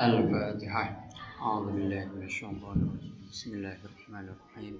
[0.00, 0.84] الفاتحة
[1.42, 4.74] أعوذ بالله من الشيطان الرجيم بسم الله الرحمن الرحيم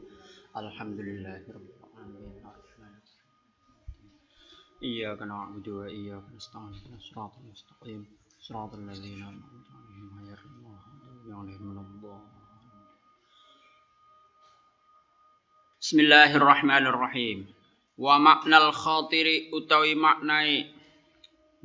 [0.57, 4.11] الحمد لله رب العالمين الرحمن الرحيم
[4.83, 8.01] إياك نعبد وإياك نستعين اهدنا الصراط المستقيم
[8.41, 12.39] صراط الذين أنعمت عليهم غير المغضوب عليهم ولا الضالين
[15.81, 17.39] بسم الله الرحمن الرحيم
[17.99, 20.71] wa maknal khatiri utawi maknai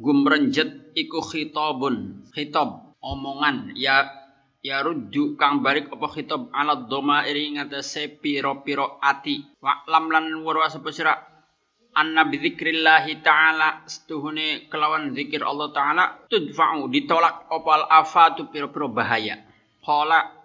[0.01, 4.06] gumrenjet iku khitabun khitab omongan ya
[4.62, 6.84] ya rujuk kang balik apa khitab ala
[7.30, 9.38] iri ngatasé piro-piro ati
[9.86, 11.14] lam lan warwa sapa sira
[13.22, 19.40] ta'ala setuhune kelawan zikir Allah taala tudfa'u ditolak opal afatu piro-piro bahaya
[19.82, 20.38] qala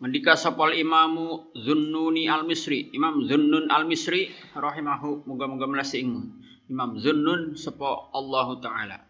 [0.00, 2.88] Mendika sapal imamu Zunnuni al-Misri.
[2.96, 9.09] Imam Zunnun al-Misri rahimahu muga-muga melasi Imam Zunnun sapa Allah taala.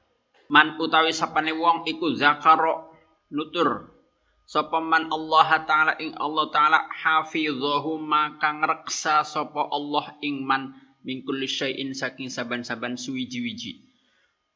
[0.50, 2.90] Man utawi sapane wong iku zakaro
[3.30, 3.86] nutur
[4.42, 10.74] sapa man Allah taala ing Allah taala hafizahu maka ngreksa sapa Allah ing man
[11.06, 13.78] min kulli syai'in saking saban-saban suwiji-wiji.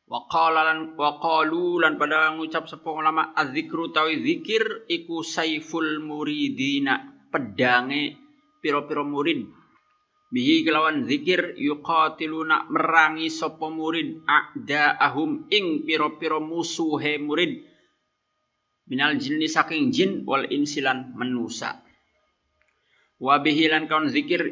[0.04, 6.02] Wa qala lan wa qalu lan pada ngucap sapa ulama azzikru tawi zikir iku saiful
[6.02, 8.18] muridina pedange
[8.60, 9.46] piro-piro murid
[10.34, 17.62] bihi kelawan zikir yuqatiluna merangi sapa murid a'daahum ing piro-piro musuhe murid.
[18.90, 21.78] Minal jinni saking jin wal insilan manusa.
[23.22, 24.42] Wa bihi lan kaun zikir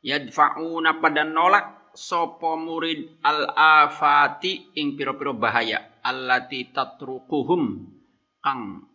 [0.00, 5.84] yadfa'una pada nolak sopo murid al afati ing piro-piro bahaya.
[6.00, 7.92] Allati tatrukuhum
[8.40, 8.88] kang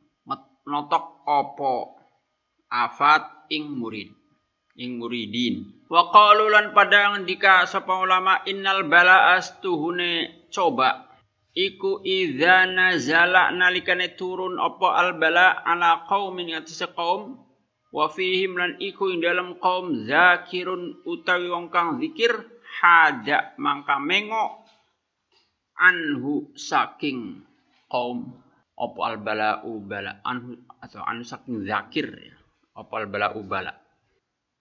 [0.66, 1.74] notok opo
[2.70, 4.19] afat ing murid
[4.80, 5.68] ing muridin.
[5.92, 11.12] Wa qalu lan pada ngendika sapa ulama innal bala astuhune coba.
[11.52, 17.36] Iku idza nazala nalikane turun opo al bala ala qaumin atase qaum
[17.92, 22.32] wa fihim lan iku ing dalam qaum zakirun utawi wong kang zikir
[22.80, 24.62] hada mangka mengo
[25.76, 27.44] anhu saking
[27.90, 28.30] kaum
[28.78, 29.60] opo al bala
[30.24, 32.38] anhu atau anhu saking zakir ya.
[32.78, 33.34] Opo al bala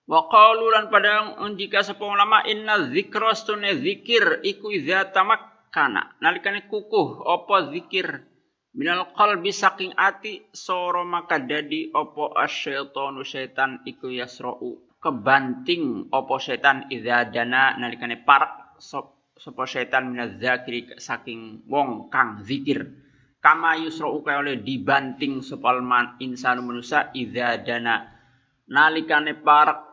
[0.08, 6.16] wa qalu lan padang jika sapa ulama inna dzikra stune zikir iku idza tamakkana.
[6.24, 8.24] Nalikane kukuh opo zikir?
[8.78, 16.86] Minal qalbi saking ati soro maka dadi opo asyaitonu syaitan iku yasra'u kebanting opo setan
[16.92, 22.86] idza dana nalikane parak sop sapa setan minaz zakiri saking wong kang zikir.
[23.38, 28.08] Kama yusra'u kaya oleh dibanting sopal man insan manusia idza dana.
[28.68, 29.87] Nalikane parak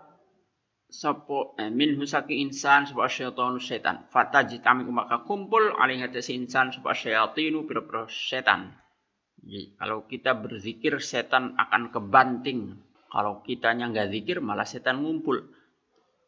[0.95, 6.71] sapa eh, min husaki insan sapa syaitanu setan fataji kami maka kumpul alih atas insan
[6.71, 8.71] sapa syaitinu pira-pira setan
[9.43, 12.79] jadi kalau kita berzikir setan akan kebanting
[13.15, 15.39] kalau kitanya nggak zikir malah setan ngumpul.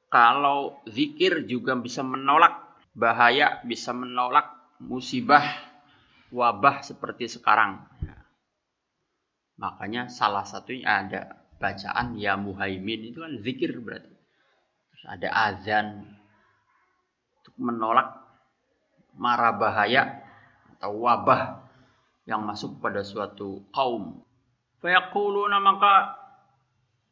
[0.07, 2.63] Kalau zikir juga bisa menolak
[2.95, 5.44] bahaya, bisa menolak musibah,
[6.31, 7.83] wabah seperti sekarang.
[9.59, 14.16] Makanya salah satunya ada bacaan ya muhaimin itu kan zikir berarti.
[14.97, 15.87] Terus ada azan
[17.37, 18.17] untuk menolak
[19.13, 20.25] mara bahaya
[20.73, 21.61] atau wabah
[22.25, 24.25] yang masuk pada suatu kaum.
[24.81, 26.17] Fayaquluna maka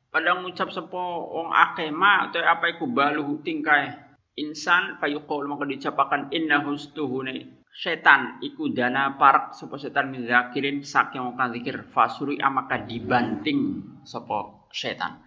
[0.10, 3.94] pada ngucap sepo wong akeh ma atau apa iku balu tingkai
[4.42, 7.62] insan fayuqul maka dicapakan inna hustuhune.
[7.70, 13.84] Setan iku dana parak sapa setan min zakirin saking wong kang zikir fasuri amaka dibanting
[14.02, 15.22] sapa setan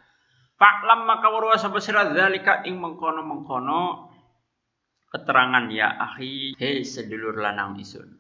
[0.58, 4.10] Fa'lam maka warwa sapa sira zalika ing mengkono-mengkono
[5.08, 8.19] keterangan ya akhi hei sedulur lanang isun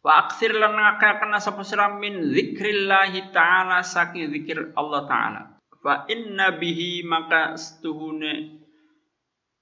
[0.00, 5.42] wa aksir lan ngakaken sapa sira min zikrillahi taala saking zikir Allah taala
[5.84, 8.64] Fa inna bihi maka setuhune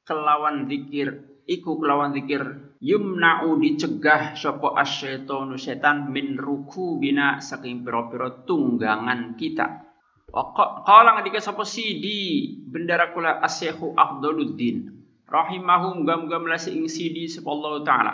[0.07, 8.47] kelawan zikir iku kelawan zikir yumna'u dicegah sapa asyaitonu setan min ruku bina saking pira-pira
[8.47, 9.92] tunggangan kita.
[10.33, 14.89] Qala ngadika sapa sidi bendara kula asyahu Afdaluddin
[15.29, 18.13] rahimahu muga-muga melasi ing sidi Allah taala.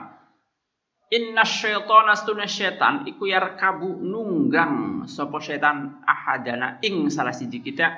[1.14, 7.96] Inna syaitana astuna syaitan iku yarkabu nunggang sapa syaitan ahadana ing salah siji kita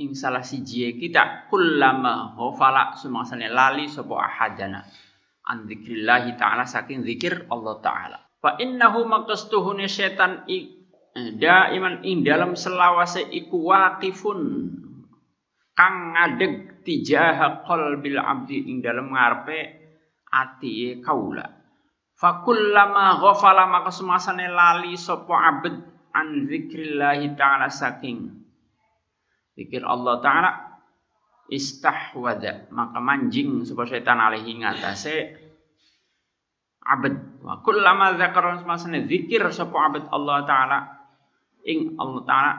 [0.00, 4.80] ing salah siji kita kullama ghafala sumangsane lali sapa ahadana
[5.44, 8.18] an dzikrillah taala saking zikir Allah taala.
[8.40, 10.48] Fa innahu maqastuhune syaitan
[11.14, 14.40] daiman ing dalam selawase iku waqifun.
[15.74, 19.58] Kang ngadeg tijaha qalbil abdi ing dalam ngarepe
[20.28, 21.46] ati kaula.
[22.20, 25.74] Fakullama ghafala maka semasane lali sapa abd
[26.12, 28.28] an zikrillahi ta'ala saking
[29.56, 30.50] zikir Allah ta'ala.
[31.50, 35.34] Istahwada maka manjing sapa setan alaihi ngatasé
[36.86, 40.99] abd wa kullama dzakara semasane zikir sapa abd Allah ta'ala
[41.66, 42.52] ing Allah ta'ala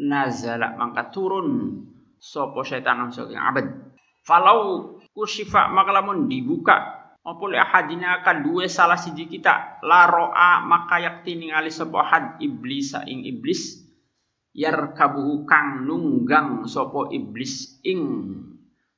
[0.00, 1.80] nazala maka turun
[2.18, 3.66] sapa setan saking abd
[4.26, 10.60] falau kusifa maka lamun dibuka apa li ahadina akan dua salah siji kita la ro'a
[10.66, 13.80] maka yakti ningali sapa had iblis ing iblis
[14.52, 18.28] yarkabuhu kang nunggang sapa iblis ing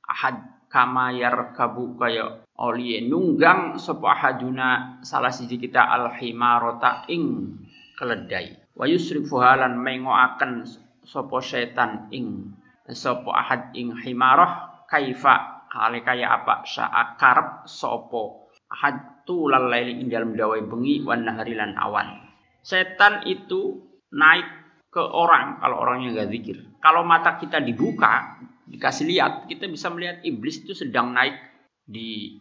[0.03, 7.55] ahad kama yarkabu kaya oli nunggang sapa ahaduna salah siji kita al himarota ing
[7.95, 10.69] keledai wa yusrifu halan mengoaken
[11.03, 12.53] sapa setan ing
[12.93, 20.63] sapa ahad ing himarah kaifa kali kaya apa sa'akarep sopo hatu lalaili ing dalam dawai
[20.63, 22.29] bengi wan nahari lan awan.
[22.63, 24.47] Setan itu naik
[24.91, 26.59] ke orang kalau orangnya nggak zikir.
[26.83, 31.39] Kalau mata kita dibuka dikasih lihat kita bisa melihat iblis itu sedang naik
[31.87, 32.39] di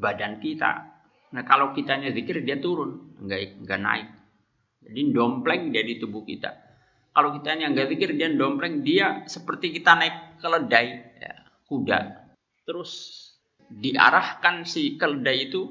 [0.00, 0.88] badan kita.
[1.36, 3.20] Nah kalau kitanya zikir dia turun.
[3.20, 4.08] Nggak nggak naik
[4.80, 6.50] jadi dompleng dia di tubuh kita.
[7.10, 10.86] Kalau kitanya nggak zikir dia dompleng dia seperti kita naik keledai
[11.20, 11.34] ya,
[11.68, 11.98] kuda.
[12.64, 12.92] Terus
[13.68, 15.68] diarahkan si keledai itu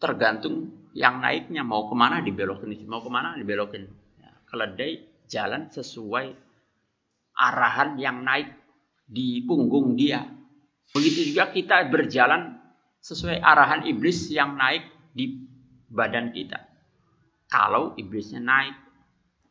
[0.00, 1.66] tergantung yang naiknya.
[1.66, 2.86] Mau ke mana dibelokin.
[2.88, 3.84] Mau ke mana dibelokin.
[4.22, 6.32] Ya, keledai jalan sesuai
[7.36, 8.56] arahan yang naik
[9.04, 10.24] di punggung dia.
[10.96, 12.56] Begitu juga kita berjalan
[13.04, 15.44] sesuai arahan iblis yang naik di
[15.90, 16.75] badan kita
[17.46, 18.86] kalau iblisnya naik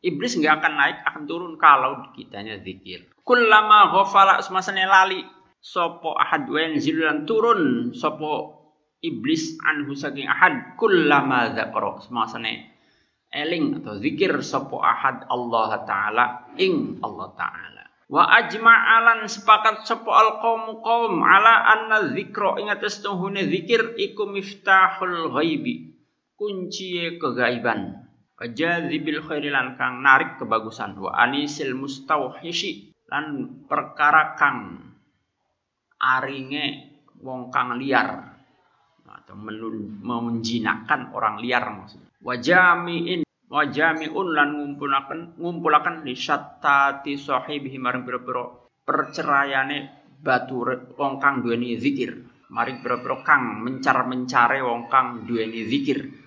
[0.06, 3.10] iblis nggak akan naik akan turun kalau kitanya zikir.
[3.26, 5.26] Kullama ghafala semasanya lali
[5.58, 8.62] sopo ahad wa yanzilulan turun sopo
[9.02, 12.70] iblis anhu saking ahad kullama dzakara semasane
[13.34, 16.26] eling atau zikir sopo ahad Allah taala
[16.62, 17.84] ing Allah taala.
[18.06, 25.34] Wa ajma'alan sepakat sopo al qaum ala anna dzikra ing atas tuhune zikir iku miftahul
[25.34, 25.95] ghaibi
[26.36, 28.06] kunci kegaiban.
[28.36, 31.00] Wajazibil khairi lan kang narik kebagusan.
[31.00, 34.84] Wa anisil mustauhishi lan perkara kang
[35.96, 36.92] aringe
[37.24, 38.36] wong kang liar.
[39.08, 42.12] Atau menjinakkan orang liar maksudnya.
[42.20, 48.44] Wajamiin wajamiun lan ngumpulaken ngumpulaken li syattati sahibihi maring pira-pira
[48.84, 49.78] percerayane
[50.20, 50.60] batu
[51.00, 52.20] wong kang duweni zikir.
[52.52, 56.25] Maring pira-pira kang mencar-mencare wong kang duweni zikir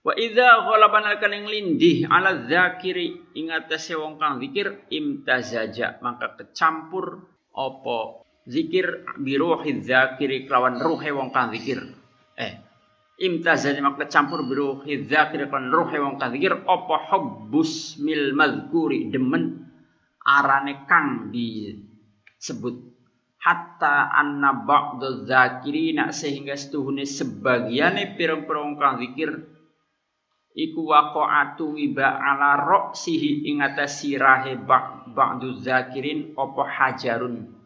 [0.00, 7.20] wa idza ghalaban alkan lindih ala zakiri ingatase wong kang zikir imtazaja maka kecampur
[7.52, 11.80] opo zikir biruhi zakiri kelawan ruhe wong kang zikir.
[12.34, 12.54] Eh
[13.20, 19.68] imtazani mak campur biruhi zakiri kelawan ruhe wong kang zikir apa hubbus mil mazkuri demen
[20.24, 22.88] arane kang disebut.
[23.40, 29.59] Hatta anna ba'd zakirina sehingga setuhune sebagiane pirang-pirang kang zikir
[30.54, 37.60] iku waqa'atu wiba ala roksihi ing atas sirahe ba'du zakirin apa hajarun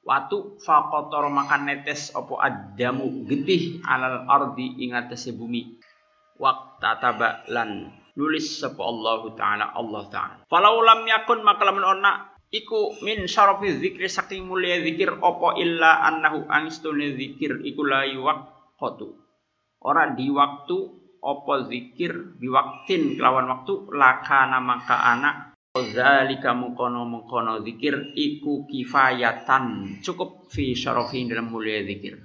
[0.00, 5.76] Watu fakotor makan netes opo adamu getih alal ardi ingat bumi.
[6.40, 10.40] Waktu taba lan nulis sapa Allah taala Allah taala.
[10.48, 16.00] Falau lam yakun maka lamun ona iku min syarafi zikri saking mulia zikir opo illa
[16.08, 19.14] annahu angstune zikir iku la yuwaqatu.
[19.84, 28.10] Ora di waktu opo zikir waktin kelawan waktu lakana maka anak Zalika mukono mukono zikir
[28.18, 32.18] iku kifayatan cukup fi syarafin dalam mulia zikir.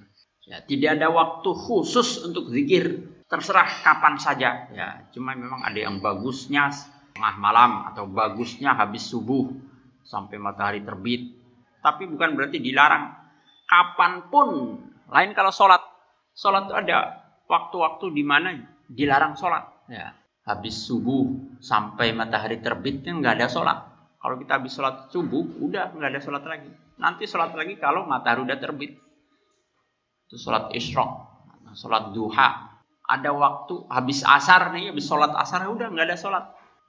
[0.50, 3.06] Ya, tidak ada waktu khusus untuk zikir.
[3.30, 4.66] Terserah kapan saja.
[4.74, 6.74] Ya, cuma memang ada yang bagusnya
[7.14, 9.46] tengah malam atau bagusnya habis subuh
[10.02, 11.38] sampai matahari terbit.
[11.86, 13.14] Tapi bukan berarti dilarang.
[13.70, 14.50] Kapan pun.
[15.06, 15.86] Lain kalau sholat.
[16.34, 18.58] Sholat itu ada waktu-waktu di mana
[18.90, 19.66] dilarang sholat.
[19.90, 23.78] Ya, habis subuh sampai matahari terbit kan nggak ada sholat.
[24.22, 26.70] Kalau kita habis sholat subuh, udah nggak ada sholat lagi.
[26.98, 28.98] Nanti sholat lagi kalau matahari udah terbit.
[30.26, 31.12] Itu sholat isyrok,
[31.78, 32.74] sholat duha.
[33.06, 36.46] Ada waktu habis asar nih, habis sholat asar udah nggak ada sholat.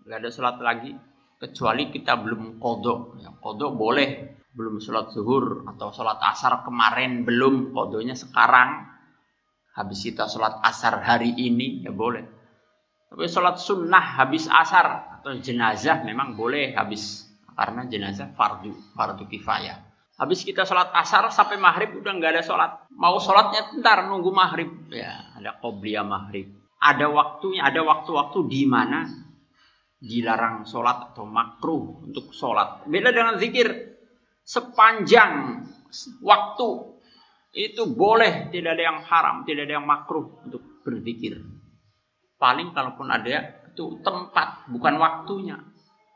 [0.08, 0.92] Nggak ada sholat lagi.
[1.36, 3.20] Kecuali kita belum kodok.
[3.20, 4.40] Ya, kodok boleh.
[4.56, 7.76] Belum sholat zuhur atau sholat asar kemarin belum.
[7.76, 8.95] Kodonya sekarang.
[9.76, 12.36] Habis kita sholat asar hari ini ya boleh
[13.06, 19.78] tapi sholat sunnah habis asar atau jenazah memang boleh habis karena jenazah fardu fardu kifayah.
[20.20, 22.70] Habis kita sholat asar sampai maghrib udah nggak ada sholat.
[22.92, 24.68] Mau sholatnya ntar nunggu maghrib.
[24.90, 26.50] Ya ada qobliyah maghrib.
[26.76, 29.08] ada waktunya, ada waktu-waktu di mana
[29.96, 32.84] dilarang sholat atau makruh untuk sholat.
[32.84, 33.96] Beda dengan zikir.
[34.44, 35.64] Sepanjang
[36.20, 36.68] waktu
[37.52, 41.40] itu boleh, tidak ada yang haram, tidak ada yang makruh untuk berzikir.
[42.36, 45.56] Paling kalaupun ada itu tempat, bukan waktunya.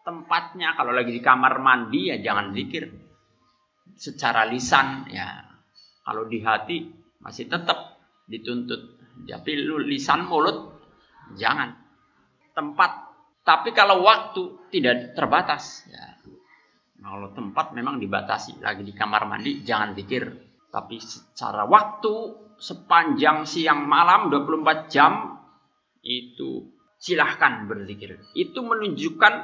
[0.00, 2.88] Tempatnya kalau lagi di kamar mandi ya jangan zikir.
[3.96, 5.44] Secara lisan ya.
[6.00, 6.88] Kalau di hati
[7.20, 9.00] masih tetap dituntut.
[9.28, 9.50] Tapi
[9.84, 10.80] lisan mulut
[11.36, 11.76] jangan.
[12.56, 13.10] Tempat
[13.40, 16.16] tapi kalau waktu tidak terbatas, ya.
[17.00, 18.60] Kalau tempat memang dibatasi.
[18.60, 20.49] Lagi di kamar mandi jangan pikir.
[20.70, 22.14] Tapi secara waktu
[22.56, 25.42] sepanjang siang malam 24 jam
[26.06, 28.22] itu silahkan berzikir.
[28.36, 29.34] Itu menunjukkan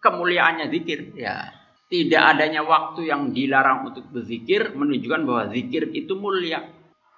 [0.00, 1.12] kemuliaannya zikir.
[1.14, 1.52] Ya.
[1.92, 6.64] Tidak adanya waktu yang dilarang untuk berzikir menunjukkan bahwa zikir itu mulia.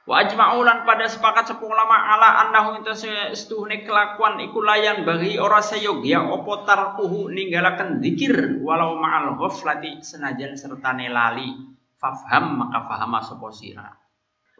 [0.04, 6.28] Wa ajma'ulan pada sepakat sepuluh ulama ala annahu intasestuhne kelakuan iku layan bagi ora sayogya
[6.28, 11.56] opo tarkuhu ninggalaken zikir walau ma'al ghaflati senajan sertane lali
[12.04, 13.88] fafham maka fahama sapa sira?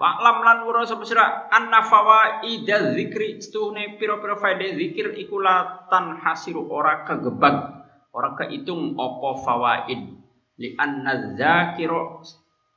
[0.01, 1.53] Wa lam lan wura sapa sira?
[1.53, 7.85] Anna fawaida zikri stuhne piro-piro faedah zikir iku latan hasiru ora kegebag
[8.17, 10.25] ora keitung opo fawaid.
[10.57, 12.25] Li anna zakiro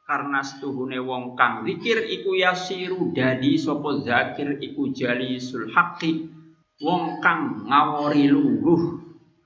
[0.03, 6.27] karena setuhune wong kang zikir iku yasiru dadi sapa zakir iku jalisul haqqi
[6.83, 8.81] wong kang ngawori lungguh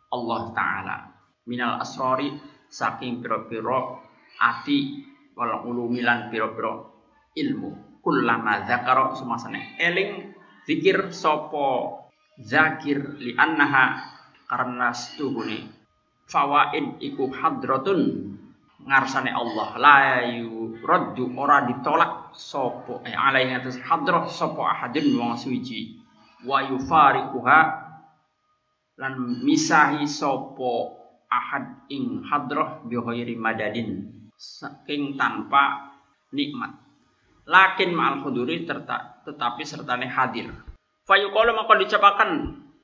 [0.09, 0.97] Allah taala.
[1.45, 2.29] Minal asrori
[2.71, 3.99] saking pira-pira
[4.39, 5.10] ati
[5.41, 6.85] wal ulumilan pira-pira
[7.33, 7.97] ilmu.
[8.05, 10.37] Kullama zakara sumasane eling
[10.69, 11.97] zikir sapa?
[12.37, 13.97] Zakir li annaha
[14.45, 15.65] karena setuhune.
[16.29, 18.29] Fawaid iku hadratun.
[18.81, 19.77] Ngarsane Allah.
[19.77, 26.01] La yuraddu ora ditolak sapa eh, alaihi atas hadrah sapa ahadin wong suci.
[26.41, 27.59] Wa yufariquha
[28.97, 30.97] lan misahi sapa
[31.29, 32.97] ahad ing hadrah bi
[33.37, 35.93] madadin saking tanpa
[36.33, 36.73] nikmat.
[37.45, 40.49] Lakin ma'al huduri tetapi sertane hadir.
[41.05, 42.29] Fayuqalu maka dicapakan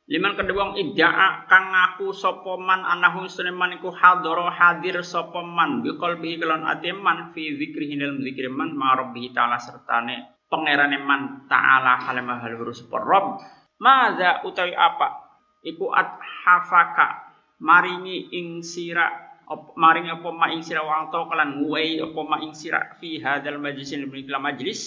[0.07, 6.39] Liman kedua idda'a kang ngaku sapa man anahu Sulaiman iku hadir sapa man bi qalbihi
[6.39, 12.39] kelon ati man fi zikrihi dalam zikir man ma ta'ala sertane pangerane man ta'ala halama
[12.39, 13.43] hal sapa rabb.
[13.83, 15.27] Maza utawi apa?
[15.67, 17.27] Iku at hafaka
[17.59, 22.37] maringi ing sira op, maringi apa ma ing sira wang to kelan nguwei apa ma
[22.43, 24.81] ing sira fi hadzal majlis ing majlis.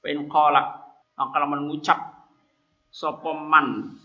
[0.00, 0.62] Wa in qala
[1.16, 2.00] maka mengucap
[2.88, 3.96] sapa man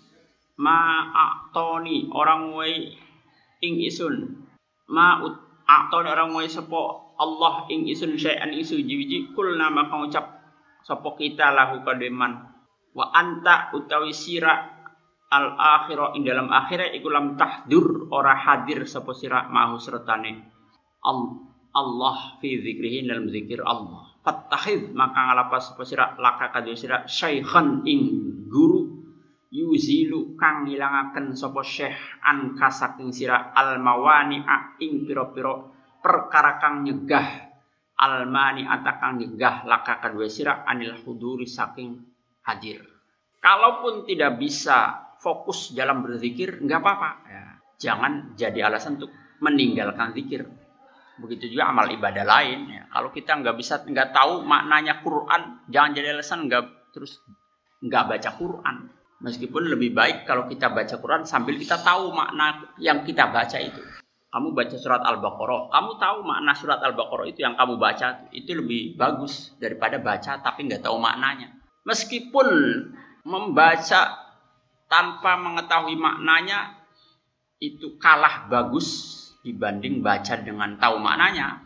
[0.59, 2.95] ma'atoni orang wai
[3.63, 4.45] ing isun?
[4.91, 5.24] Ma
[5.67, 6.79] atoni orang wai sapa
[7.19, 8.79] Allah ing isun syai'an isu?
[8.79, 10.39] Jiwiji kul nama kang ucap
[10.83, 12.48] sapa kita lahu kademan
[12.95, 14.78] wa anta utawi sira
[15.29, 20.50] al akhirah ing dalam akhirat iku lam tahdur ora hadir sapa sira mahu sertane
[21.69, 24.09] Allah fi zikrihi dalam zikir Allah.
[24.19, 28.01] Fattakhid maka ngalapas sapa sira laka kadhe sira syaikhan ing
[28.50, 29.00] guru
[29.53, 34.43] yuzilu kang ngilangaken sapa syekh an kasaking sira al mawani
[34.81, 35.62] ing pira-pira
[36.01, 37.48] perkara kang nyegah.
[38.00, 42.00] Al mani atakang nyegah laka kadua sira anil huduri saking
[42.48, 42.79] hadir.
[43.43, 47.44] Kalaupun tidak bisa fokus dalam berzikir nggak apa-apa ya,
[47.78, 49.12] jangan jadi alasan untuk
[49.44, 50.48] meninggalkan zikir
[51.20, 52.84] begitu juga amal ibadah lain ya.
[52.88, 57.20] kalau kita nggak bisa nggak tahu maknanya Quran jangan jadi alasan nggak terus
[57.84, 58.78] nggak baca Quran
[59.20, 63.84] Meskipun lebih baik kalau kita baca Quran sambil kita tahu makna yang kita baca itu.
[64.32, 68.96] Kamu baca surat Al-Baqarah, kamu tahu makna surat Al-Baqarah itu yang kamu baca itu lebih
[68.96, 71.52] bagus daripada baca tapi nggak tahu maknanya.
[71.84, 72.48] Meskipun
[73.28, 74.28] membaca
[74.89, 76.75] tanpa mengetahui maknanya
[77.62, 79.15] itu kalah bagus
[79.46, 81.63] dibanding baca dengan tahu maknanya,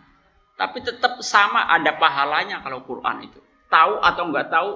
[0.60, 3.40] tapi tetap sama ada pahalanya kalau Quran itu.
[3.72, 4.70] Tahu atau nggak tahu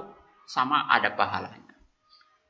[0.50, 1.76] sama ada pahalanya.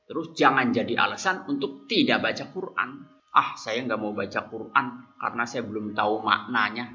[0.08, 2.90] Terus jangan jadi alasan untuk tidak baca Quran.
[3.36, 4.86] Ah, saya nggak mau baca Quran
[5.20, 6.86] karena saya belum tahu maknanya.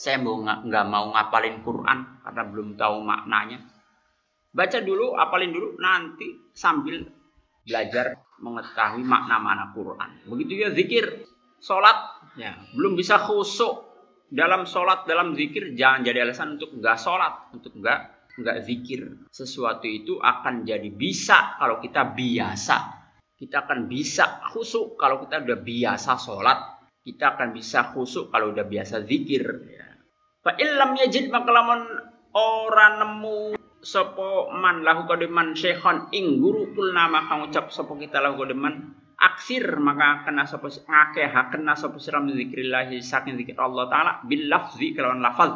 [0.00, 3.60] Saya mau nggak mau ngapalin Quran karena belum tahu maknanya.
[4.54, 7.04] Baca dulu, apalin dulu, nanti sambil
[7.66, 10.10] belajar mengetahui makna-makna Quran.
[10.26, 11.26] Begitu ya zikir,
[11.62, 11.96] sholat,
[12.38, 13.86] ya belum bisa khusuk
[14.30, 19.86] dalam sholat, dalam zikir, jangan jadi alasan untuk nggak sholat, untuk nggak nggak zikir sesuatu
[19.86, 22.76] itu akan jadi bisa kalau kita biasa
[23.38, 26.58] kita akan bisa khusuk kalau kita udah biasa sholat
[27.06, 29.86] kita akan bisa khusuk kalau udah biasa zikir ya.
[30.44, 31.84] Illam yajid maka lamun
[32.32, 38.40] ora nemu sapa man lahu kadiman syekhon ing guru kulna maka ngucap sapa kita lahu
[38.40, 44.48] kadiman aksir maka kena sapa ngakeh kena sapa siram zikrillah saking zikir Allah taala bil
[44.48, 45.52] lafzi kelawan lafaz.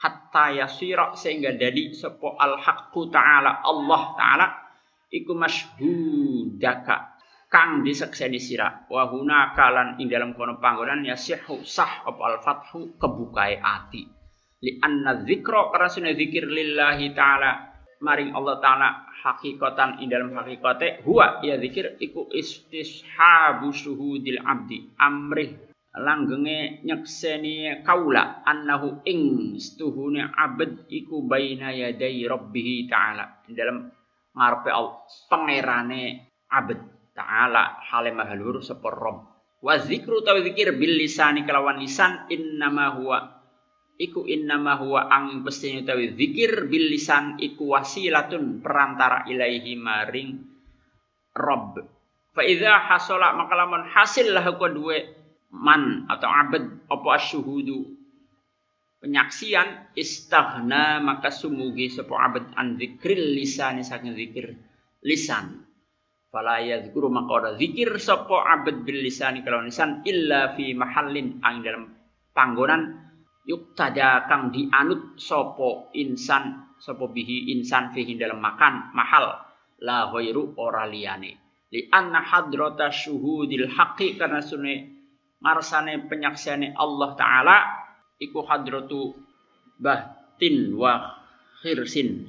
[0.00, 4.46] Hatta yasira sehingga dadi sapa al haqqu taala Allah taala
[5.12, 7.20] iku masyhudaka
[7.52, 8.88] kang disekseni sira.
[8.88, 14.08] Wa huna kalan ing dalam kono panggonan yasihu sah apa al fathu kebukae ati.
[14.60, 17.69] Li anna dzikra karena sunah zikir lillahi taala
[18.00, 18.88] maring Allah taala
[19.20, 28.46] hakikatan ing dalam hakikate huwa ya zikir iku istishabu syuhudil abdi amrih langgenge nyekseni kaula
[28.46, 33.42] annahu ing stuhune abad iku baina yadai rabbih taala.
[33.50, 33.90] Dalam
[34.30, 34.70] ngarepe
[35.26, 36.78] pangerane abad
[37.10, 39.26] taala hale mahalur sapa rabb.
[39.60, 43.39] Wa zikru tawi zikir bil lisani kelawan lisan innama huwa
[44.00, 50.40] iku innama huwa ang pestine utawi zikir bil lisan iku wasilatun perantara ilaihi maring
[51.36, 51.76] rob
[52.32, 55.04] fa idza hasala maka lamun hasil lah duwe
[55.52, 58.00] man atau abad apa asyuhudu
[59.00, 64.56] penyaksian istaghna maka sumugi sapa abad an zikril lisan saking zikir
[65.04, 65.64] lisan.
[66.30, 71.66] Fala yadhkuru maka ora zikir sapa abad bil lisan kalau lisan illa fi mahallin ang
[71.66, 71.90] dalam
[72.30, 73.09] panggonan
[73.48, 79.36] yuk tada kang dianut sopo insan sopo bihi insan fihi dalam makan mahal.
[79.80, 81.64] La ghairu ora liyane.
[81.72, 84.74] Li anna hadrata syuhudil haqqi karena sune
[85.40, 87.56] ngarsane penyaksiane Allah taala
[88.20, 89.16] iku hadratu
[89.80, 91.16] batin wa
[91.64, 92.28] khirsin.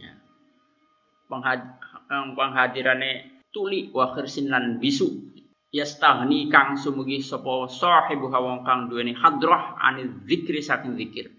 [2.35, 5.30] Penghadirane tuli wa khirsin lan bisu
[5.71, 11.31] yastahni kang sumugi sapa sahibu hawang kang duweni hadrah anil zikri saking zikir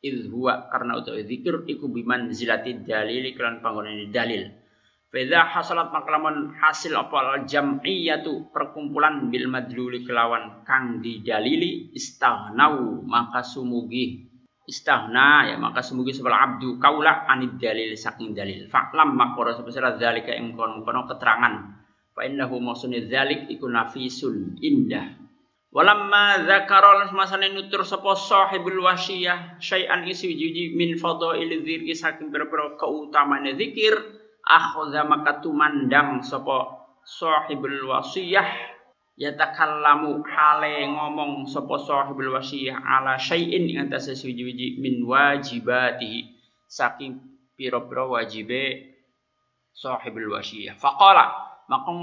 [0.00, 4.48] id huwa karena utawi zikir iku biman zilati dalil kelan panggonan dalil.
[5.10, 14.30] Fedha hasalat maklaman hasil apa jam'iyatu perkumpulan bil madluli kelawan kang didalili istaghnau maka sumugi.
[14.70, 18.70] Istahna ya maka sumugi sebal abdu kaula anid dalil saking dalil.
[18.70, 21.79] Fa'lam makora sebesar dalika ing kono keterangan
[22.20, 25.16] fa innahu maksudnya dzalik iku nafisun indah.
[25.72, 32.76] Walamma dzakara masane nutur sapa sahibul wasiyah syai'an isi juji min fadail dzikri saking berpero
[32.76, 33.96] keutamane zikir
[34.44, 38.50] akhadha maka tumandang sapa sahibul wasiyah
[39.16, 46.36] yatakallamu hale ngomong sapa sahibul wasiyah ala syai'in ing atas suji min wajibatihi
[46.68, 47.16] saking
[47.56, 48.90] pira-pira wajibe
[49.70, 51.94] sahibul wasiyah faqala maka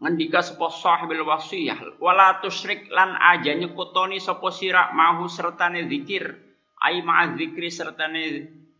[0.00, 6.32] ngendika sapa sahibul wasiyah wala tusyrik lan aja nyekutoni sapa sira mahu sertane zikir
[6.80, 8.22] ai ma'a zikri sertane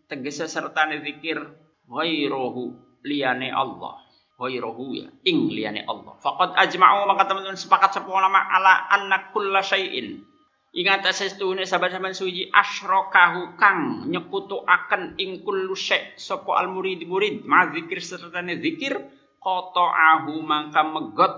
[0.08, 1.40] tegese sertane zikir
[1.88, 4.00] ghairuhu liyane Allah.
[4.34, 6.18] Ghairuhu ya ing liyane Allah.
[6.18, 10.26] Faqad ajma'u maka teman-teman sepakat sapa ulama ala anna kulla syai'in.
[10.74, 17.46] Ingat sestuhune sahabat-sahabat suji asrokahu kang nyekutu akan ing kullu syai' sapa al murid murid
[17.46, 18.98] ma zikir sertane zikir
[19.44, 21.34] qata'ahu mangka megot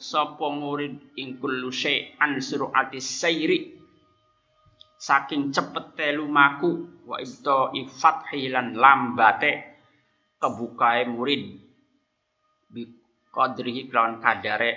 [0.00, 3.58] sapa murid ing kullu syai'an surati sayri
[4.96, 9.52] saking cepete lumaku wa ibta ifathi lan lambate
[10.40, 11.44] kebukae murid.
[12.72, 12.82] Bi
[13.30, 14.70] qadrihi kelawan kadare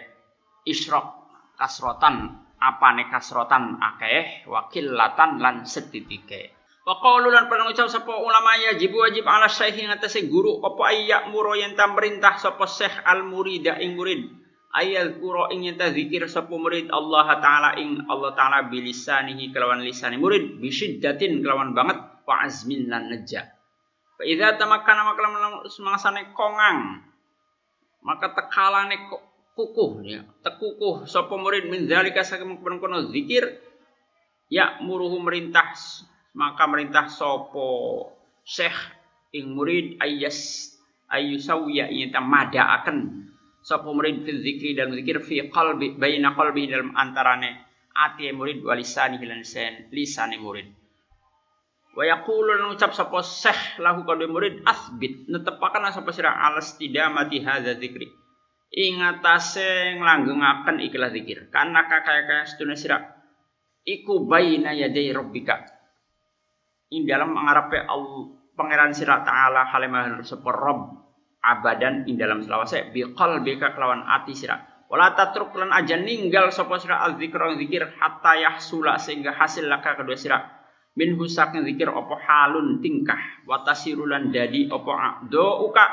[0.67, 1.07] isyrok
[1.55, 8.77] kasrotan apane kasrotan akeh wakilatan lan setitike Wa qalu lan pernah ucap sapa ulama ya
[8.77, 13.25] jibu wajib ala syekh ngatasi guru apa ayyak muro yen ta merintah sapa syekh al
[13.25, 14.21] murida ing murid?
[14.69, 16.93] Ayat kuro ing yen ta zikir sapa murid?
[16.93, 20.61] Allah taala ing Allah taala bilisanihi kelawan lisani murid.
[20.61, 21.97] Bisyiddatin kelawan banget.
[22.29, 23.55] Wa azmin lan neja
[24.15, 25.21] fa idza tamakkana maka
[25.67, 27.03] semangasane kongang
[28.05, 29.11] maka tekalane
[29.55, 33.59] kukuh ya tekukuh sapa murid min zalika saking kono zikir
[34.47, 35.75] ya muruhu merintah
[36.35, 38.11] maka merintah sopo
[38.43, 38.75] syekh
[39.31, 40.69] ing murid ayas
[41.07, 43.25] ayusawiya ita mada akan
[43.63, 47.63] sopo murid fil zikri dan zikir fi qalbi baina qalbi dalam antarane
[47.95, 50.67] ati murid walisani hilan sen lisani murid.
[51.95, 57.39] Wa yaqulu lan ucap sapa syekh lahu kadhe murid asbit netepaken sapa sira alas tidamati
[57.39, 58.11] hadza zikri.
[58.75, 61.47] Ing atase nglanggengaken ikilah zikir.
[61.47, 62.99] Karena kakaya sedune sira
[63.87, 65.74] iku baina yadai rabbika
[66.91, 67.85] ing dalam mengarepe
[68.53, 70.79] pangeran sira taala halimah sapa rob
[71.41, 76.77] abadan ing dalam selawase bi qalbika kelawan ati sira wala tatruk lan aja ninggal sapa
[76.77, 80.39] sira al zikra zikir hatta yahsula sehingga hasil laka kedua sira
[80.95, 85.85] min husakin zikir opo halun tingkah watasirulan dadi opo a'do uka.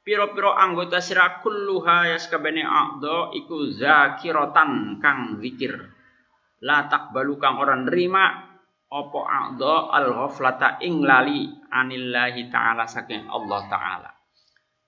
[0.00, 5.76] Piro-piro anggota sira kulluha yaskabene a'do iku zakirotan kang zikir.
[6.66, 8.49] La takbalu orang nerima
[8.90, 14.10] opo a'do al ghaflata ing lali anillahi ta'ala saking Allah ta'ala.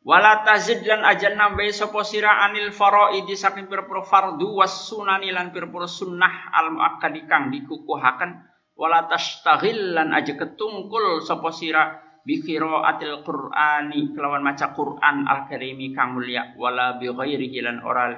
[0.02, 5.54] Wala tazid lan ajan nambahi sapa sira anil faraidi saking pira-pira fardu was sunani lan
[5.54, 8.42] pira-pira sunnah al muakkadi kang dikukuhaken.
[8.74, 15.94] Wala tastaghil lan aja ketungkul sapa sira bi qiraatil qur'ani kelawan maca Quran al karimi
[15.94, 16.50] kang mulia.
[16.58, 18.10] Wala bi ghairihi lan ora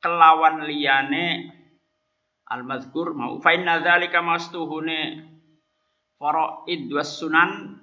[0.00, 1.52] kelawan liyane
[2.52, 3.40] al mazkur mau.
[3.40, 5.24] Fa inna dzalika mastuhune
[6.20, 7.80] faraid was sunan.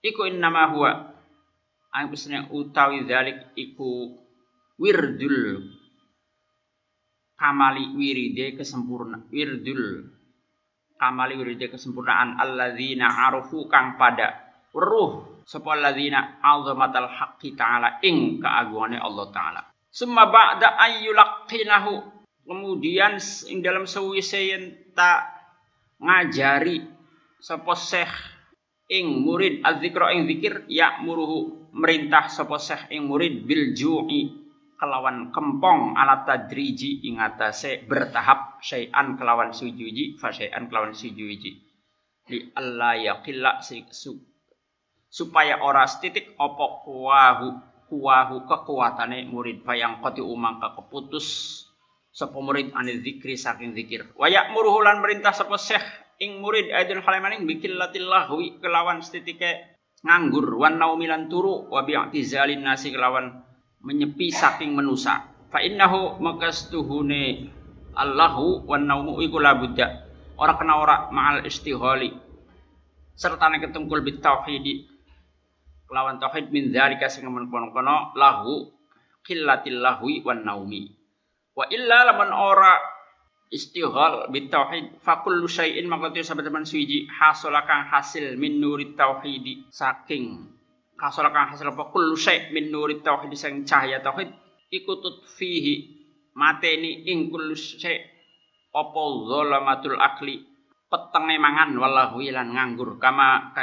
[0.00, 0.92] Iku innama huwa.
[1.90, 2.14] Ang
[2.54, 4.14] utawi dzalik iku
[4.78, 5.66] wirdul
[7.34, 10.06] kamali wiride kesempurna wirdul
[11.00, 14.38] kamali wiride kesempurnaan alladzina arufu kang pada
[14.70, 19.60] ruh sapa alladzina azamatal haqqi ta'ala ing keagungane Allah taala.
[19.90, 22.19] Summa ba'da ayyulaqinahu
[22.50, 24.42] kemudian ing dalam sewise
[24.90, 25.22] ta
[26.02, 26.82] ngajari
[27.38, 28.10] sapa syekh
[28.90, 34.34] ing murid adzikra ing zikir ya muruhu merintah sapa syekh ing murid bil ju'i
[34.74, 41.54] kelawan kempong alat tadriji ing atase bertahap syai'an kelawan sujuji fa syai'an kelawan sujuji
[42.34, 44.18] li alla yaqilla su,
[45.06, 47.48] supaya ora titik opo kuwahu
[47.86, 51.69] kuwahu kekuatane murid yang koti umang keputus
[52.10, 54.10] sapa murid ane zikri saking zikir.
[54.18, 55.82] Wa ya'muruhu lan merintah sapa syekh
[56.18, 60.58] ing murid aidul halamaning bikillatil lahwi kelawan setitike nganggur.
[60.58, 63.46] Wan naumilan turu wa bi'tizalin nasi kelawan
[63.80, 65.30] menyepi saking menusa.
[65.50, 67.50] Fa innahu makastuhune
[67.94, 70.06] Allahu wan naumu iku la budda.
[70.38, 72.10] Ora kena ora ma'al istighali.
[73.18, 74.64] Serta ketungkul bit tauhid
[75.90, 78.70] lawan tauhid min zalika sing kono lahu
[79.26, 80.99] qillatil lahwi wan naumi
[81.56, 82.74] wa illa laman ora
[83.50, 90.58] istighal bit tauhid fa kullu syai'in maka saben suci hasolakang hasil min nurit tauhid saking.
[91.00, 91.88] Kasal kang hasil apa?
[91.88, 94.28] Kullu syai' min nuri tauhid sing cahaya tauhid
[94.68, 95.96] ikutut fihi
[96.36, 98.04] mateni ing kullu syai'
[98.76, 100.44] apa zalamatul akli?
[100.92, 103.00] Petenge mangan wallahu lan nganggur.
[103.00, 103.56] Kama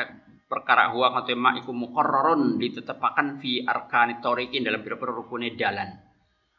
[0.50, 6.07] perkara huwa kate mak iku muqarrarun ditetepakan fi arkani tariqin dalam pira-pira rukune dalan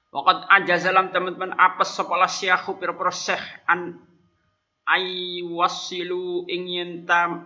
[0.08, 4.00] Waqad ajazalam teman-teman apes sapa syekhu pira-pira syekh an
[4.88, 7.44] ay wasilu ing tam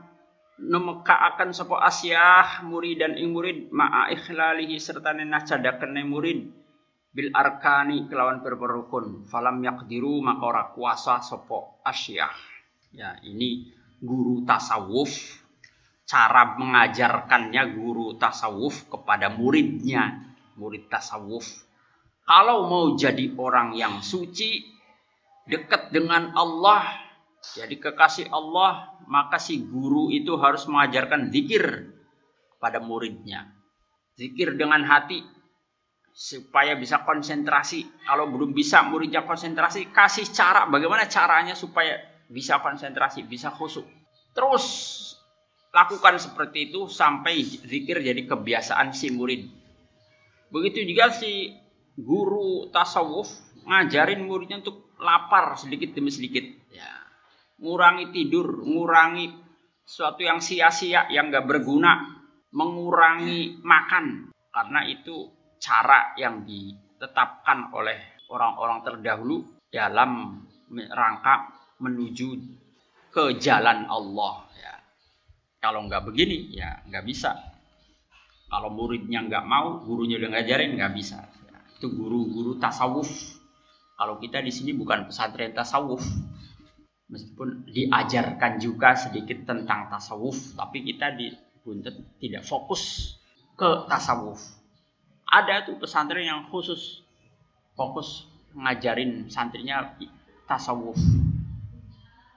[0.62, 2.62] akan sapa asyah
[2.94, 6.54] dan ing murid ma'a ikhlalihi serta nenah cadakene murid
[7.10, 12.30] bil arkani kelawan berperukun falam yakdiru maka ora kuasa sapa asyah.
[12.94, 15.42] Ya ini guru tasawuf
[16.06, 20.30] cara mengajarkannya guru tasawuf kepada muridnya.
[20.54, 21.48] Murid tasawuf
[22.22, 24.62] kalau mau jadi orang yang suci
[25.46, 27.02] dekat dengan Allah
[27.42, 31.90] jadi kekasih Allah, maka si guru itu harus mengajarkan zikir
[32.62, 33.50] pada muridnya.
[34.14, 35.18] Zikir dengan hati
[36.14, 37.82] supaya bisa konsentrasi.
[38.06, 41.98] Kalau belum bisa muridnya konsentrasi, kasih cara bagaimana caranya supaya
[42.30, 43.90] bisa konsentrasi, bisa khusyuk.
[44.38, 44.64] Terus
[45.74, 49.50] lakukan seperti itu sampai zikir jadi kebiasaan si murid.
[50.54, 51.58] Begitu juga si
[51.98, 53.28] guru tasawuf
[53.68, 56.44] ngajarin muridnya untuk lapar sedikit demi sedikit.
[56.72, 56.90] Ya,
[57.60, 59.32] ngurangi tidur, ngurangi
[59.82, 62.22] sesuatu yang sia-sia, yang gak berguna,
[62.54, 64.30] mengurangi makan.
[64.52, 72.28] Karena itu cara yang ditetapkan oleh orang-orang terdahulu dalam rangka menuju
[73.12, 74.48] ke jalan Allah.
[74.56, 74.74] Ya.
[75.60, 77.36] Kalau nggak begini, ya nggak bisa.
[78.48, 81.24] Kalau muridnya nggak mau, gurunya udah ngajarin nggak bisa.
[81.82, 83.10] Itu guru-guru tasawuf.
[83.98, 85.98] Kalau kita di sini bukan pesantren tasawuf,
[87.10, 93.14] meskipun diajarkan juga sedikit tentang tasawuf tapi kita di Buntet tidak fokus
[93.58, 94.38] ke tasawuf.
[95.26, 97.02] Ada tuh pesantren yang khusus
[97.74, 99.98] fokus ngajarin santrinya
[100.46, 101.02] tasawuf.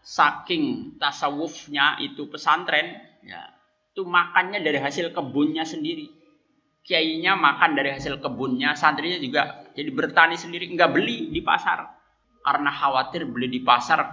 [0.01, 3.53] Saking tasawufnya itu pesantren ya
[3.93, 6.14] itu makannya dari hasil kebunnya sendiri
[6.85, 11.91] kiainya makan dari hasil kebunnya santrinya juga jadi bertani sendiri nggak beli di pasar.
[12.45, 14.05] Karena khawatir beli di pasar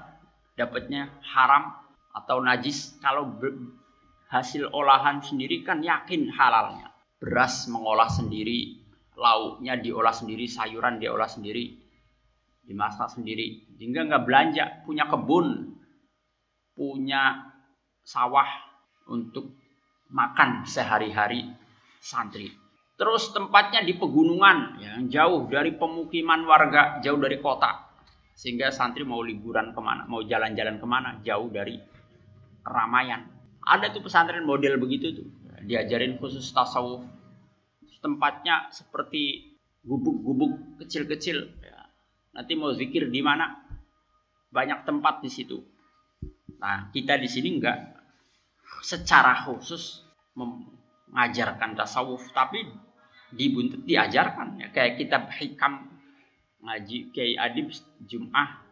[0.56, 1.68] dapatnya haram
[2.16, 2.96] atau najis.
[3.04, 3.36] Kalau
[4.32, 6.88] hasil olahan sendiri kan yakin halalnya.
[7.20, 8.82] Beras mengolah sendiri
[9.14, 11.76] lauknya diolah sendiri sayuran diolah sendiri
[12.64, 13.68] dimasak sendiri.
[13.76, 15.76] Sehingga nggak belanja punya kebun
[16.72, 17.52] punya
[18.00, 18.48] sawah
[19.12, 19.52] untuk
[20.08, 21.52] makan sehari-hari
[22.00, 22.61] santri.
[23.02, 27.90] Terus tempatnya di pegunungan yang jauh dari pemukiman warga, jauh dari kota.
[28.38, 31.82] Sehingga santri mau liburan ke mana, mau jalan-jalan ke mana, jauh dari
[32.62, 33.26] keramaian.
[33.66, 35.26] Ada tuh pesantren model begitu tuh.
[35.66, 37.02] Diajarin khusus tasawuf.
[37.98, 39.50] Tempatnya seperti
[39.82, 41.42] gubuk-gubuk kecil-kecil.
[41.58, 41.90] Ya.
[42.38, 43.66] Nanti mau zikir di mana?
[44.54, 45.58] Banyak tempat di situ.
[46.62, 47.78] Nah, kita di sini enggak
[48.86, 50.06] secara khusus
[50.38, 52.62] mengajarkan tasawuf, tapi
[53.32, 54.68] di Buntet diajarkan ya.
[54.70, 55.88] Kayak kitab hikam
[56.62, 57.68] ngaji kayak adib
[58.06, 58.62] Jum'ah.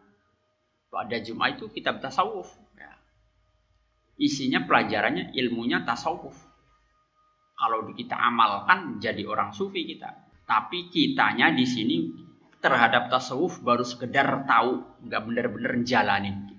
[0.91, 2.91] Pada Jum'ah itu kitab tasawuf ya.
[4.21, 6.35] isinya pelajarannya ilmunya tasawuf.
[7.57, 10.09] Kalau kita amalkan jadi orang sufi kita.
[10.45, 11.97] Tapi kitanya di sini
[12.61, 16.51] terhadap tasawuf baru sekedar tahu nggak bener-bener jalanin.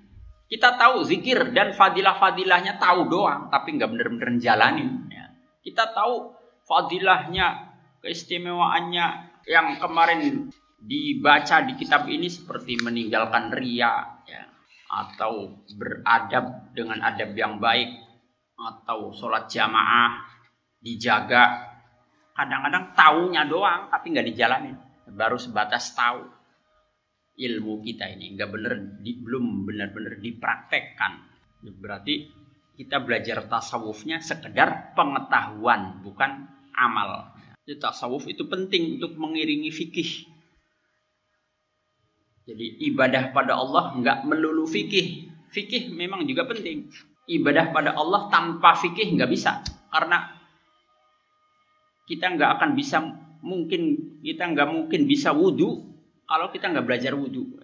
[0.53, 5.33] Kita tahu zikir dan fadilah-fadilahnya tahu doang tapi nggak bener-bener jalanin ya.
[5.65, 6.37] kita tahu
[6.69, 7.72] fadilahnya
[8.03, 9.07] keistimewaannya
[9.47, 10.51] yang kemarin
[10.83, 14.43] dibaca di kitab ini seperti meninggalkan ria ya,
[14.91, 17.89] atau beradab dengan adab yang baik
[18.59, 20.27] atau sholat jamaah
[20.83, 21.71] dijaga.
[22.35, 24.77] Kadang-kadang taunya doang tapi nggak dijalanin.
[25.13, 26.27] Baru sebatas tahu
[27.39, 31.13] ilmu kita ini nggak bener di, belum benar-benar dipraktekkan.
[31.63, 32.27] Berarti
[32.75, 37.32] kita belajar tasawufnya sekedar pengetahuan bukan amal
[37.63, 40.27] jadi tasawuf itu penting untuk mengiringi fikih.
[42.43, 45.31] Jadi ibadah pada Allah nggak melulu fikih.
[45.55, 46.91] Fikih memang juga penting.
[47.31, 49.63] Ibadah pada Allah tanpa fikih nggak bisa.
[49.95, 50.27] Karena
[52.11, 52.99] kita nggak akan bisa
[53.47, 55.87] mungkin kita nggak mungkin bisa wudhu
[56.27, 57.63] kalau kita nggak belajar wudhu.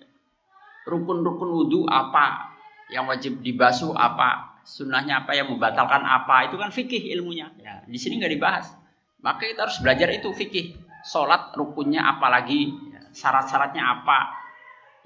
[0.86, 2.54] Rukun-rukun wudhu apa?
[2.86, 4.62] Yang wajib dibasuh apa?
[4.62, 5.34] Sunnahnya apa?
[5.34, 6.46] Yang membatalkan apa?
[6.46, 7.50] Itu kan fikih ilmunya.
[7.58, 8.77] Ya, di sini nggak dibahas.
[9.18, 10.78] Maka kita harus belajar itu fikih.
[11.02, 12.74] Sholat rukunnya apalagi,
[13.14, 14.38] syarat-syaratnya apa,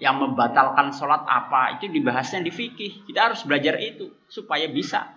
[0.00, 3.06] yang membatalkan sholat apa, itu dibahasnya di fikih.
[3.08, 5.08] Kita harus belajar itu supaya bisa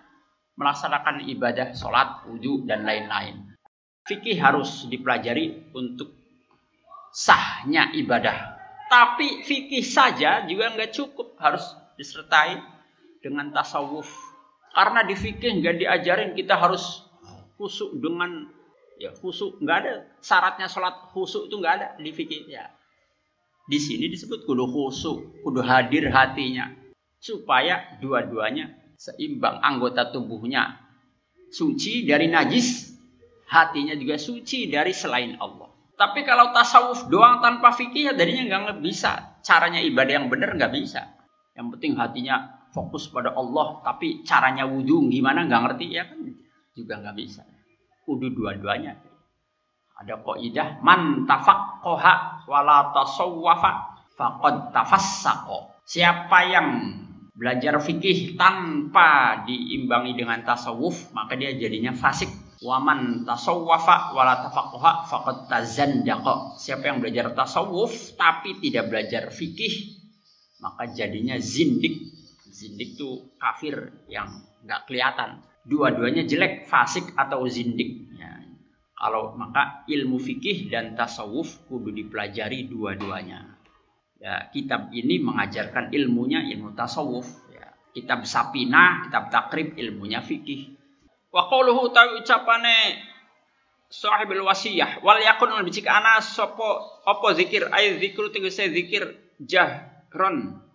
[0.56, 3.52] melaksanakan ibadah sholat, wudhu, dan lain-lain.
[4.06, 6.14] Fikih harus dipelajari untuk
[7.12, 8.56] sahnya ibadah.
[8.86, 11.64] Tapi fikih saja juga nggak cukup, harus
[11.98, 12.62] disertai
[13.18, 14.06] dengan tasawuf.
[14.70, 17.02] Karena di fikih nggak diajarin kita harus
[17.58, 18.46] khusyuk dengan
[19.00, 19.60] ya khusyuk.
[19.62, 19.92] Nggak ada.
[20.20, 22.42] Syaratnya sholat khusyuk itu nggak ada di fikih.
[22.48, 22.72] Ya.
[23.66, 26.72] Di sini disebut kudu khusyuk kudu hadir hatinya.
[27.20, 30.80] Supaya dua-duanya seimbang anggota tubuhnya.
[31.52, 32.92] Suci dari najis
[33.46, 35.70] hatinya juga suci dari selain Allah.
[35.96, 39.40] Tapi kalau tasawuf doang tanpa fikih ya jadinya nggak bisa.
[39.40, 41.16] Caranya ibadah yang benar nggak bisa.
[41.56, 46.20] Yang penting hatinya fokus pada Allah tapi caranya wudhu gimana nggak ngerti ya kan?
[46.76, 47.55] Juga nggak bisa
[48.06, 49.02] kudu dua-duanya.
[49.98, 53.70] Ada kaidah man tafaqqaha wala tasawwafa
[54.14, 55.74] faqad tafassaqa.
[55.82, 56.68] Siapa yang
[57.36, 62.30] belajar fikih tanpa diimbangi dengan tasawuf, maka dia jadinya fasik.
[62.64, 66.56] Waman tasawwafa wala tafaqqaha faqad tazandaqa.
[66.56, 69.96] Siapa yang belajar tasawuf tapi tidak belajar fikih,
[70.60, 72.16] maka jadinya zindik.
[72.48, 74.32] Zindik itu kafir yang
[74.64, 78.06] nggak kelihatan dua-duanya jelek, fasik atau zindik.
[78.14, 78.40] Ya.
[78.94, 83.58] Kalau maka ilmu fikih dan tasawuf kudu dipelajari dua-duanya.
[84.16, 87.26] Ya, kitab ini mengajarkan ilmunya ilmu tasawuf.
[87.52, 87.74] Ya.
[87.92, 90.72] Kitab Sapina, kitab Takrib ilmunya fikih.
[91.34, 93.02] Wa qauluhu tawi ucapane
[93.90, 100.65] sahibul wasiyah wal yakun bicika ana sopo opo zikir ay zikru tegese zikir jahron